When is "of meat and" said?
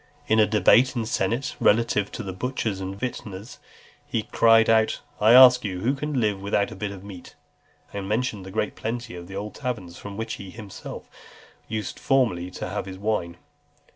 6.89-8.09